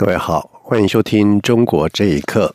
[0.00, 2.54] 各位好，欢迎收听《中国这一刻》。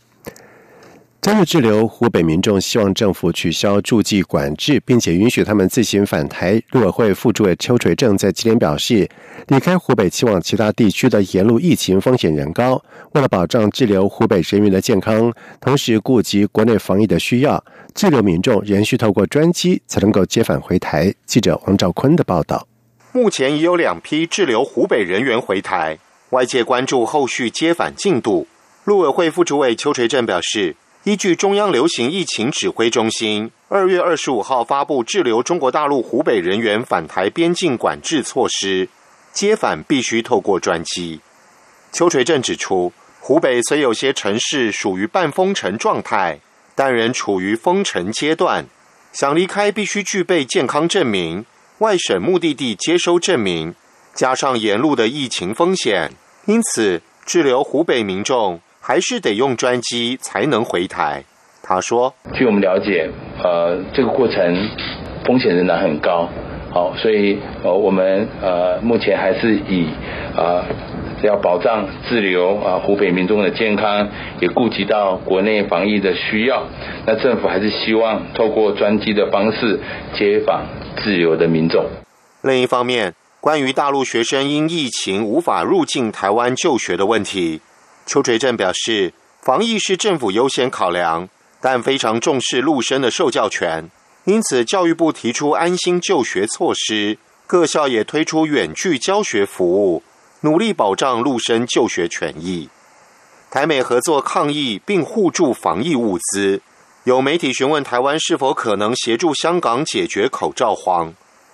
[1.21, 6.60] 今日滞留湖北民众希望政府取消驻籍管制，并且允许他们自行返台。
[6.71, 9.07] 陆委会副主委邱垂正在今天表示，
[9.50, 15.32] 离开湖北前往其他地区的沿路疫情风险仍高，为了保障滞留湖北人员的健康，
[15.62, 21.14] 同时顾及国内防疫的需要，滞留民众仍需透过专机才能够接返回台。
[21.28, 22.68] 记者王兆坤的报道。
[23.12, 26.00] 目前已有两批滞留湖北人员回台。
[26.32, 28.47] 外界关注后续接返进度。
[28.84, 38.90] 陆委会副主委邱垂正表示，依据中央流行疫情指挥中心二月二十五号发布滞留中国大陆湖北人员返台边境管制措施，
[39.31, 41.20] 接返必须透过专机。
[41.92, 46.40] 邱垂正指出，湖北虽有些城市属于半封城状态，
[46.76, 48.66] 但仍处于封城阶段，
[49.14, 51.46] 想离开必须具备健康证明、
[51.80, 53.73] 外省目的地接收证明，
[54.16, 56.10] 加上沿路的疫情风险。
[56.48, 61.24] 因此，滞留湖北民众还是得用专机才能回台。
[61.64, 63.10] 他说：“据我们了解，
[63.44, 64.70] 呃，这个过程
[65.26, 66.30] 风险仍然很高。
[66.72, 69.90] 好，所以呃，我们呃目前还是以
[70.38, 70.64] 呃
[71.24, 74.08] 要保障滞留啊湖北民众的健康，
[74.40, 76.68] 也顾及到国内防疫的需要。
[77.08, 79.80] 那政府还是希望透过专机的方式
[80.14, 81.86] 接访滞留的民众。
[82.44, 87.62] 另一方面。”关于大陆学生因疫情无法入境台湾就学的问题，
[88.08, 91.30] 邱垂正表示，防疫是政府优先考量，
[91.62, 93.88] 但非常重视陆生的受教权，
[94.24, 100.02] 因此教育部提出安心就学措施，各校也推出远距教学服务，
[100.42, 102.68] 努力保障陆生就学权益。
[103.52, 106.62] 台美合作抗疫并互助防疫物资，
[107.03, 111.14] 有媒体询问台湾是否可能协助香港解决口罩荒，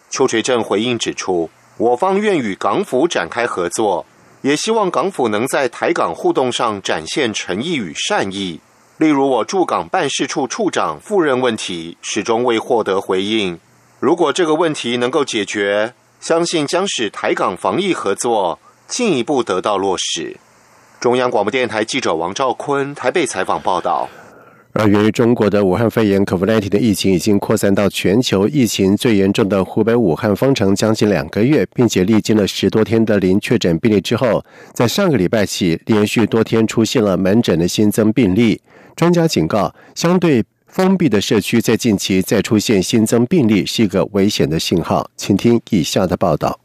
[0.10, 1.50] 邱垂正回应指出。
[1.82, 4.06] 我方愿与港府展开合作，
[4.44, 8.60] 也希望港府能在台港互动上展现诚意与善意。
[8.98, 13.60] 例如，我驻港办事处处长赴任问题始终未获得回应。
[14.00, 20.38] 如果这个问题能够解决，相信将使台港防疫合作进一步得到落实。
[21.00, 24.08] 中央广播电台记者王兆坤台北采访报道。
[24.74, 34.44] 而源于中国的武汉肺炎 （COVID-19） 的疫情已经扩散到全球，疫情最严重的湖北武汉封城将近两个月，并且历经了十多天的零确诊病例之后，
[34.74, 38.62] 在上个礼拜起，连续多天出现了门诊的新增病例。
[38.96, 45.10] 专家警告，相对封闭的社区在近期再出现新增病例是一个危险的信号。
[45.18, 46.60] 请听以下的报道：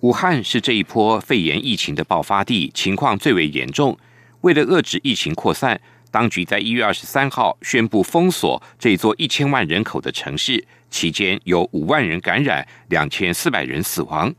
[0.00, 3.96] 武汉是这一波肺炎疫情的爆发地，情况最为严重。
[4.40, 5.80] 为了遏制疫情扩散。
[6.14, 14.32] 当局在一月二十三号宣布封锁这座一千万人口的城市，期间有五万人感染，两千四百人死亡。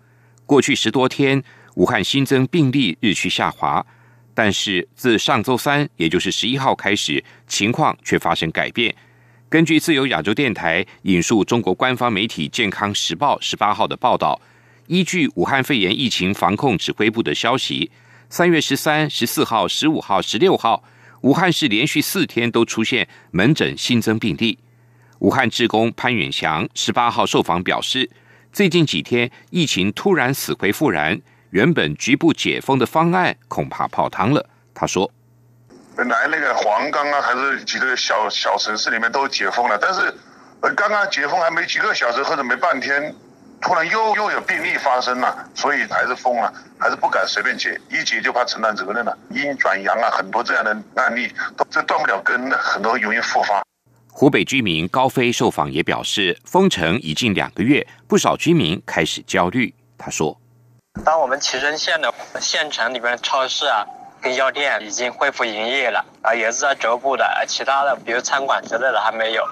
[0.46, 1.44] 过去十多天，
[1.74, 3.86] 武汉新增病例日趋下滑，
[4.34, 8.96] 但是自上周三，也就是十一号开始，情况却发生改变。
[9.50, 14.40] 根据自由亚洲电台引述中国官方媒体《健康时报》十八号的报道，
[14.88, 17.92] 依据武汉肺炎疫情防控指挥部的消息，
[18.30, 20.82] 三月十三、十四号、十五号、十六号。
[21.26, 24.60] 武汉市连续四天都出现门诊新增病例。
[25.18, 28.08] 武汉职工潘远祥十八号受访表示，
[28.54, 31.20] 最近几天疫情突然死灰复燃，
[31.50, 34.48] 原本局部解封的方案恐怕泡汤了。
[34.76, 35.12] 他说
[35.98, 40.02] ：“本来那个黄冈啊，还是几个小小城市里面都解封了，但是
[40.62, 43.12] 呃，刚刚解封还没几个小时或者没半天。”
[43.62, 49.18] 突然又又有病例发生了，所以还是封了，还是不敢随便解，一解就怕承担责任了。
[49.32, 51.34] 阴转阳啊，很多这样的案例，
[51.72, 53.64] 这断不了根的，很多容易复发。
[54.12, 59.74] 湖北居民高飞受访也表示，封城已近两个月，不少居民开始焦虑。
[59.98, 60.40] 他说
[61.04, 63.84] ：“当我们蕲春县的县城里边的超市啊，
[64.22, 69.44] 跟药店已经恢复营业了啊，也是在逐步的，其他的比如餐馆之类的还没有。”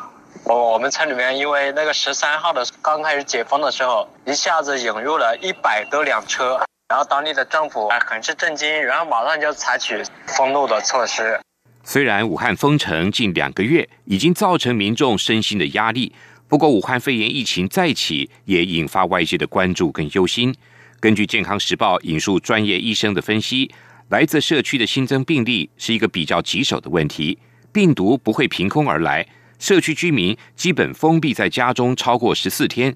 [0.46, 6.60] 我我们村里面，因为那个十三号的刚开始解封的时候，一下子引入了一百多辆车，
[6.90, 11.40] 然后当地的政府啊很是震惊，然后马上就采取封路的措施。
[11.84, 16.14] 虽然武汉封城近两个月，已经造成民众身心的压力，
[16.48, 20.54] 不过武汉肺炎疫情再起，也引发外界的关注跟忧心。
[21.00, 23.70] 根据健康时报引述专业医生的分析，
[24.10, 27.38] 来自社区的新增病例是一个比较棘手的问题，
[27.74, 29.28] 病毒不会凭空而来，
[29.64, 32.94] 社区居民基本封闭在家中超过十四天，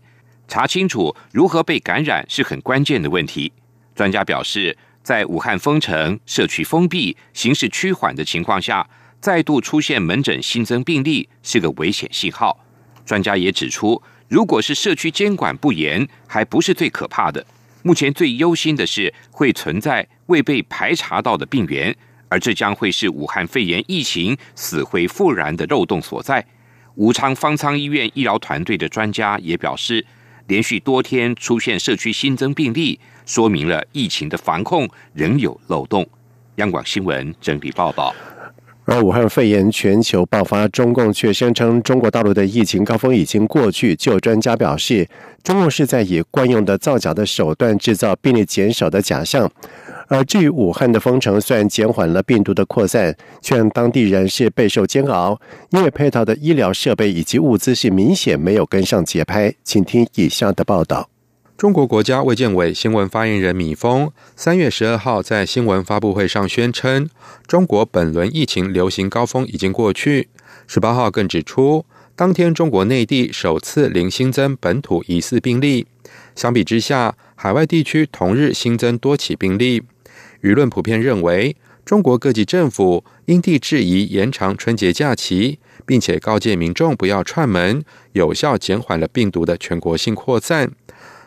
[0.49, 3.49] 查清楚如何被感染是很关键的问题。
[3.95, 8.85] 专家表示，在武汉封城、社区封闭、形势趋缓的情况下，
[9.21, 12.59] 再度出现门诊新增病例是个危险信号。
[13.05, 17.45] 专家也指出，如果是社区监管不严，还不是最可怕的。
[17.81, 21.95] 目前最忧心的是会存在未被排查到的病源，
[22.27, 26.45] 而这将会是武汉肺炎疫情死灰复燃的漏洞所在。
[26.97, 30.03] 武昌方舱医院医疗团队的专家也表示，
[30.47, 36.07] 连续多天出现社区新增病例，说明了疫情的防控仍有漏洞。
[36.55, 38.13] 央广新闻整理报道。
[38.85, 43.95] 而武汉肺炎全球爆发，中共却声称中国大陆的疫情高峰已经过去。
[43.95, 45.07] 就专家表示，
[45.43, 49.51] 中共是在以惯用的造假的手段制造病例减少的假象。
[50.07, 55.39] 而至于武汉的封城，虽然减缓了病毒的扩散，却让当地人是备受煎熬，
[55.71, 59.53] 因为配套的医疗设备以及物资是明显没有跟上节拍。
[59.63, 61.09] 请听以下的报道。
[61.57, 67.09] 中国国家卫健委新闻发言人米峰三月十二号在新闻发布会上宣称，
[67.47, 70.29] 中国本轮疫情流行高峰已经过去。
[70.67, 71.83] 十八号更指出，
[72.15, 75.87] 当天中国内地首次零新增本土疑似病例，
[76.35, 79.81] 相比之下，海外地区同日新增多起病例。
[80.41, 81.55] 舆论普遍认为，
[81.85, 90.71] 中国各级政府因地制宜延长春节假期，并且告诫民众不要串门，有效减缓了病毒的全国性扩散。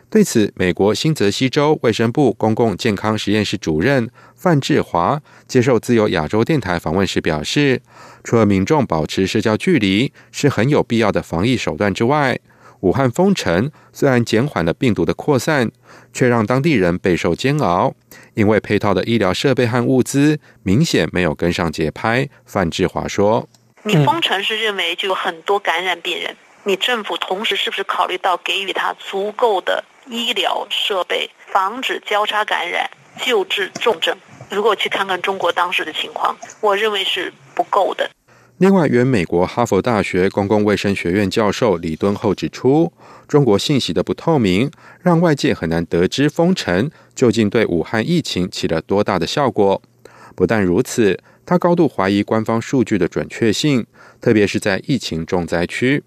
[0.09, 7.81] 对此，美国新泽西州卫生部公共健康实验室主任范志华接受自由亚洲电台访问时表示，
[8.21, 12.37] 除了民众保持社交距离是很有必要的防疫手段之外，
[12.81, 15.71] 武汉封城虽然减缓了病毒的扩散，
[16.11, 17.95] 却让当地人备受煎熬，
[18.33, 22.27] 因为配套的医疗设备和物资明显没有跟上节拍。
[22.45, 23.47] 范志华说
[23.83, 32.89] ：“你封城是认为就有很多感染病人，你政府同时是不是考虑到给予他足够的？”医疗设备防止交叉感染、
[33.23, 34.17] 救治重症。
[34.49, 38.09] 如果去看看中国当时的情况，我认为是不够的。
[38.61, 42.93] 另外，原美国哈佛大学公共卫生学院教授李敦厚指出，
[43.27, 44.69] 中国信息的不透明，
[45.01, 49.81] 让外界很难得知封城究竟对武汉疫情起了多大的效果。
[50.35, 53.83] 不但如此，他高度怀疑官方数据的准确性，
[54.21, 56.03] 特别是在疫情重灾区。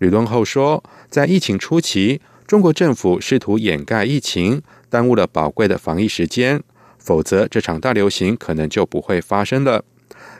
[0.00, 2.20] 李敦厚说，在疫情初期。
[2.48, 4.60] 中国政府试图掩盖疫情，
[4.90, 6.60] 耽误了宝贵的防疫时间，
[6.98, 9.84] 否则这场大流行可能就不会发生了。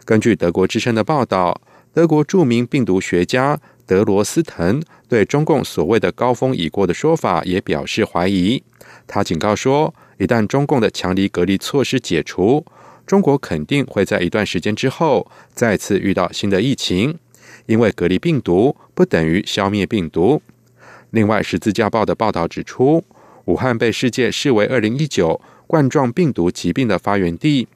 [0.04, 1.60] 根据德国之声的报道，
[1.92, 8.62] 德国著名病毒学家德罗斯滕对中共所谓的高峰已过的说法也表示怀疑。
[9.06, 12.64] 他警告说，一旦中共的强力隔离措施解除，
[13.06, 17.18] 中国肯定会在一段时间之后再次遇到新的疫情，
[17.66, 20.42] 因为隔离病毒不等于消灭病毒。
[21.10, 23.04] 另外，《十字架报》的报道指出，
[23.44, 27.68] 武汉被世界视为2019冠状病毒疾病的发源地。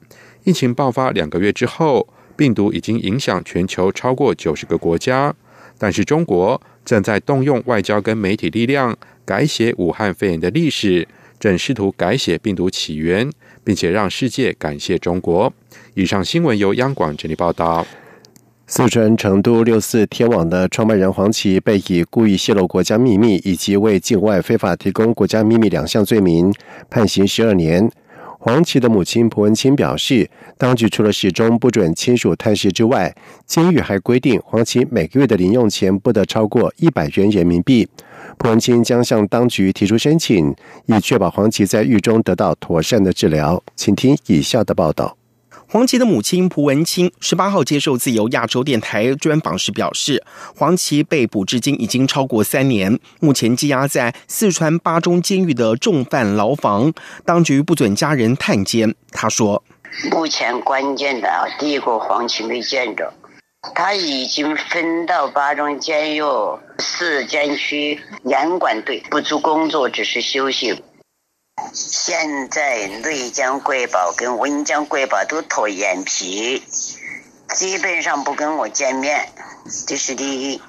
[0.43, 5.35] 疫情爆发两个月之后，病毒已经影响全球超过90个国家。
[5.79, 11.07] 但是，中国正在动用外交跟媒体力量改写武汉肺炎的历史，
[11.39, 13.29] 正试图改写病毒起源，
[13.63, 15.51] 并且让世界感谢中国。
[15.93, 17.85] 以上新闻由央广整理报道。
[18.69, 26.53] 四川成都六四天网的创办人黄琦被以故意泄露国家秘密以及为境外非法提供国家秘密两项罪名
[26.89, 27.89] 判刑十二年。
[28.47, 33.13] 黄琦的母亲蒲文清表示，当局除了始终不准亲属探视之外，
[33.45, 37.85] 监狱还规定黄琦每个月的零用钱不得超过一百元人民币。
[38.37, 43.61] 蒲文清将向当局提出申请，以确保黄琦在狱中得到妥善的治疗。
[43.75, 45.17] 请听以下的报道。
[45.69, 50.23] 黄琦的母亲蒲文清十八号接受自由亚洲电台专访时表示，
[50.55, 56.93] 黄琦被捕至今已经超过三年，目前羁押在四川巴中监狱的重犯牢房，
[57.25, 58.95] 当局不准家人探监。
[59.11, 59.61] 他说
[60.09, 63.13] ：“目前关键的第一个黄琦没见着，
[63.75, 66.21] 他已经分到巴中监狱
[66.79, 70.81] 四监区严管队，不做工作，只是休息。”
[71.73, 76.63] 现在内江国宝跟温江国宝都脱眼皮，
[77.53, 79.29] 基本上不跟我见面，
[79.85, 80.61] 这是第一。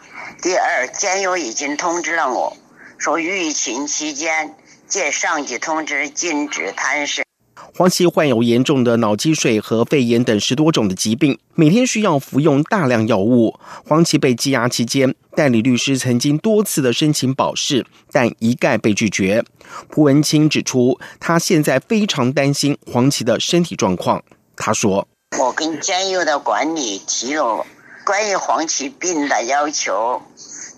[0.42, 2.56] 第二，监狱已经通知了我，
[2.98, 4.54] 说疫情期间
[4.88, 7.27] 借上级通知禁止探视。
[7.74, 13.58] 黄琦患有严重的脑积水和肺炎等十多种的疾病，每天需要服用大量药物。
[13.86, 19.44] 黄琦被羁押期间，代理律师曾经多次的申请保释，但一概被拒绝。
[19.88, 24.24] 蒲文清指出，他现在非常担心黄琦的身体状况。
[24.56, 25.06] 他说
[25.38, 27.64] ：“我跟监狱的管理提了
[28.04, 30.22] 关于黄芪病的要求，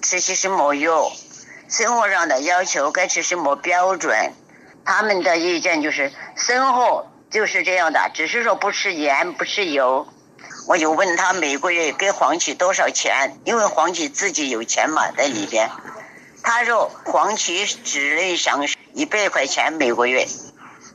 [0.02, 1.10] 吃些什么药，
[1.66, 4.32] 生活上的要求该吃什么标准。
[4.84, 10.08] 他们的意见就是生活就是这样的，只是说不吃盐，不吃油。
[10.66, 15.70] 我就问他每个月给黄芪多少钱，因为黄芪自己有钱嘛在里边。
[16.42, 20.26] 他说黄芪只能上一百块钱每个月。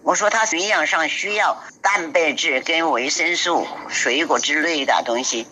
[0.04, 5.48] 我说他营养上需要蛋白质跟维生素、水果之类的东西。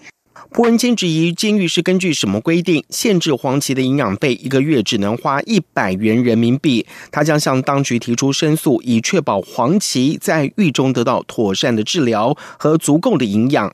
[0.49, 6.85] 胡文清质疑监狱是根据什么规定限制黄芪的营养费一个月只能花一百元人民币？
[7.11, 13.73] 他将向当局提出申诉，以确保黄芪在狱中得到妥善的治疗和足够的营养。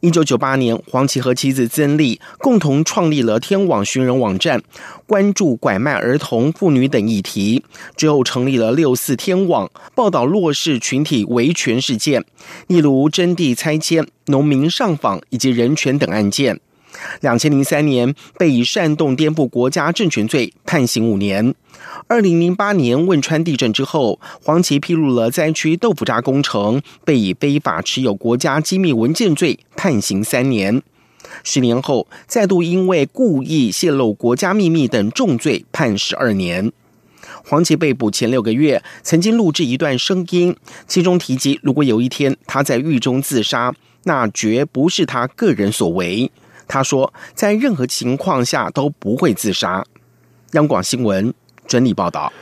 [0.00, 4.62] 一九九八年，黄芪和妻子曾丽共同创立了天网寻人网站，
[5.06, 7.64] 关注拐卖儿童、妇女等议题。
[7.96, 12.24] 之后成立了六四天网，报道弱势群体维权事件，
[12.68, 16.60] 例如征地拆迁、农民上访以及人权等案件。
[17.20, 21.54] 两千零三年，被以煽动颠覆国家政权罪判刑五年。
[22.06, 30.82] 二零零八年汶川地震之后，黄芪披露了灾区豆腐渣工程，被以非法持有国家机密文件罪判刑三年。
[31.44, 36.72] 十年后，再度因为故意泄露国家秘密等重罪判十二年。
[37.44, 43.74] 黄芪被捕前六个月，曾经录制一段声音，其中提及，如果有一天他在狱中自杀，
[44.04, 46.30] 那绝不是他个人所为。
[46.68, 49.84] 他说，在任何情况下都不会自杀。
[50.52, 51.34] 央广新闻。
[51.66, 52.32] 整理报道：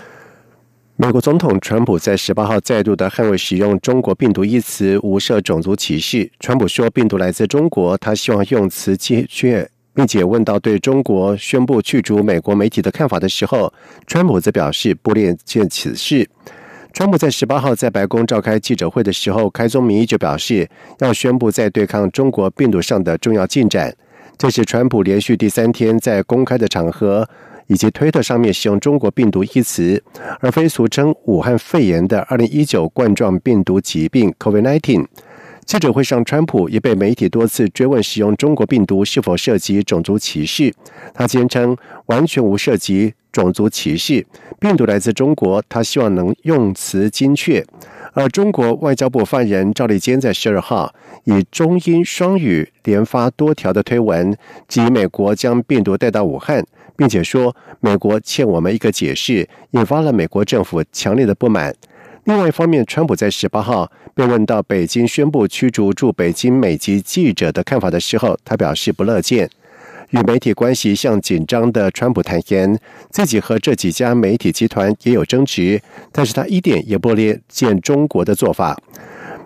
[0.95, 6.31] 美国总统川普在十八号再度的捍卫使用“中国病毒”一词，无涉种族歧视。
[6.39, 13.75] 川普说病毒来自中国，他希望用词精确，并且问到对中国宣布驱逐美国媒体的看法的时候，
[14.07, 16.31] 川普则表示不列见此事。
[16.93, 23.93] 川普在十八号在白宫召开记者会的时候，开宗明义就表示要宣布在对抗中国病毒上的重要进展。
[24.39, 27.29] 这是川普连续第三天在公开的场合。
[27.69, 30.01] 以及推特上面使用“中国病毒”一词，
[30.39, 35.05] 而非俗称武汉肺炎的二零一九冠状病毒疾病 （COVID-19）。
[35.65, 40.73] 记者会上，川普也被媒体多次追问使用“中国病毒”是否涉及种族歧视。
[41.13, 41.77] 他坚称
[42.07, 44.27] 完全无涉及种族歧视，
[44.59, 45.63] 病毒来自中国。
[45.69, 47.63] 他希望能用词精确。
[48.15, 54.35] 而中国外交部发言人赵立坚在十二号以中英双语连发多条的推文，
[54.67, 56.65] 指美国将病毒带到武汉。
[56.97, 61.75] 并且说，美国欠我们一个解释，引发了美国政府强烈的不满。
[62.25, 69.51] 另外一方面，川普在十八号被问到北京宣布驱逐驻北京美籍记者的看法的时候，他表示不乐见。
[70.11, 72.79] 与媒体关系向紧张的川普坦言，
[73.11, 75.81] 自己和这几家媒体集团也有争执，
[76.13, 78.77] 但是他一点也不列见中国的做法。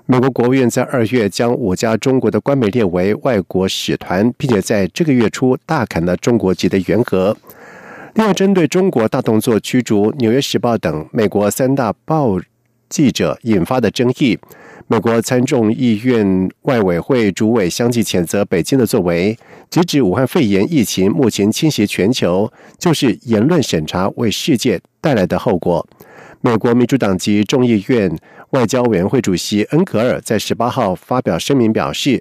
[0.07, 7.37] 美国国务院在二月将五家中国的官媒列为外国使团，并且在这个月初大砍了中国籍的员额。
[8.14, 12.40] 另外，针对中国大动作驱逐《纽约时报》等美国三大报
[12.88, 14.37] 记者引发的争议，
[14.88, 19.38] 美国参众议院外委会主委相继谴责北京的作为，
[19.70, 25.86] 直指武汉肺炎疫情目前侵袭全球，就是言论审查为世界带来的后果。
[26.40, 28.14] 美国民主党籍众议院。
[28.50, 32.20] 外交委员会主席恩格尔在十八号发表声明表示，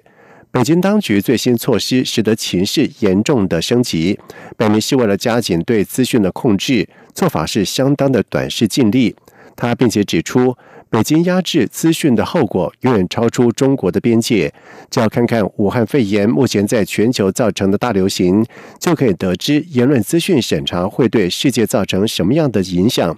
[0.52, 4.16] 北京当局最新措施使得情势严重的升级，
[4.56, 9.16] 表明是为了加紧对资讯的控制，做法是相当的短视尽力。
[9.56, 10.56] 他并且指出，
[10.90, 14.52] 北京压制资讯的后果远远超出中国的边界。
[14.90, 18.44] 只要看看武汉肺炎目前在全球造成的大流行，
[18.78, 23.16] 就可以得知言论资讯审查会对世界造成什么样的影响。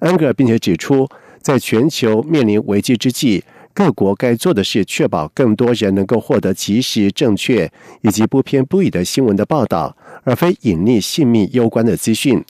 [0.00, 1.08] 安格尔并且指出。
[1.42, 7.70] 在全球面临危机之际，各国该做的是确保更多人能够获得及时、正确
[8.00, 12.44] 以及不偏不倚的新闻的报道，而非隐匿性命攸关的资讯。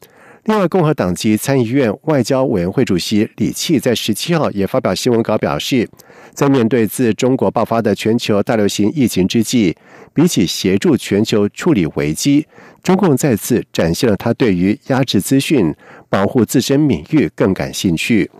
[0.47, 5.89] 另外，共和党籍参议院外交委员会主席李契在十七号也发表新闻稿表示，
[6.33, 9.77] 在面对自中国爆发的全球大流行疫情之际，
[10.15, 12.47] 比起协助全球处理危机，
[12.81, 15.75] 中共再次展现了他对于压制资讯、
[16.09, 18.31] 保护自身名誉更感兴趣。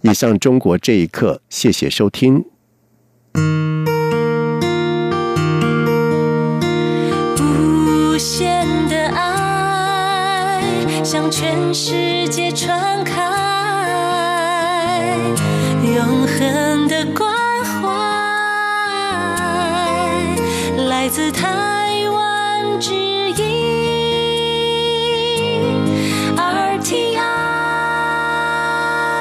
[0.00, 2.46] 以上中国这一刻，谢谢收听。
[11.26, 13.20] 向全世界传开
[15.82, 17.28] 永恒的关
[17.64, 17.88] 怀，
[20.84, 23.15] 来自台湾之。